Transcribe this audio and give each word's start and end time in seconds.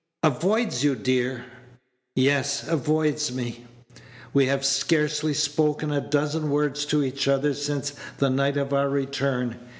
"Avoids 0.23 0.83
you, 0.83 0.95
dear!" 0.95 1.45
"Yes, 2.15 2.67
avoids 2.67 3.31
me. 3.31 3.65
We 4.33 4.47
have 4.47 4.65
scarcely 4.65 5.35
spoken 5.35 5.91
a 5.91 6.01
dozen 6.01 6.49
words 6.49 6.85
to 6.87 7.03
each 7.03 7.27
other 7.27 7.53
since 7.53 7.93
the 8.17 8.31
night 8.31 8.57
of 8.57 8.73
our 8.73 8.89
return. 8.89 9.57